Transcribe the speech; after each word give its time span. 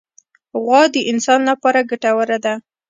غوا 0.63 0.81
د 0.93 0.95
انسان 1.11 1.39
لپاره 1.49 1.87
ګټوره 1.89 2.37
ده. 2.45 2.53